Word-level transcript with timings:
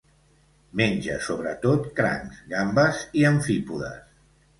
Menja 0.79 1.17
sobretot 1.25 1.85
crancs, 1.99 2.39
gambes 2.53 3.03
i 3.21 3.27
amfípodes. 3.31 4.09